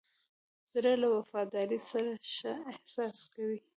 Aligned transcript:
زړه 0.73 0.93
له 1.01 1.07
وفادارۍ 1.15 1.79
سره 1.91 2.11
ښه 2.33 2.53
احساس 2.71 3.17
کوي. 3.33 3.59